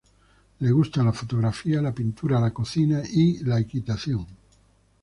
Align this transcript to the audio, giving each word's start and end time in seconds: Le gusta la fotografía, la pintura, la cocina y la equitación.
Le 0.61 0.71
gusta 0.73 1.03
la 1.03 1.11
fotografía, 1.13 1.79
la 1.79 1.93
pintura, 1.93 2.39
la 2.39 2.51
cocina 2.51 3.03
y 3.07 3.43
la 3.43 3.59
equitación. 3.59 4.25